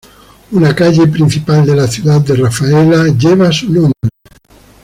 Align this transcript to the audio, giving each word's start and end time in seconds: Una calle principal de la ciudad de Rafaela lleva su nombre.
Una 0.53 0.73
calle 0.73 1.05
principal 1.09 1.63
de 1.63 1.75
la 1.75 1.85
ciudad 1.85 2.21
de 2.21 2.35
Rafaela 2.35 3.05
lleva 3.09 3.51
su 3.51 3.69
nombre. 3.71 3.91